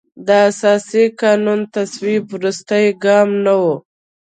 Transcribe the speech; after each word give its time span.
د 0.27 0.29
اساسي 0.49 1.03
قانون 1.21 1.59
تصویب 1.75 2.23
وروستی 2.33 2.85
ګام 3.03 3.29
نه 3.45 3.53
و. 3.61 3.63